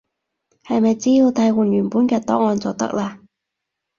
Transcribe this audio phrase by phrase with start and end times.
[0.63, 3.19] 係咪只要替換原本嘅檔案就得喇？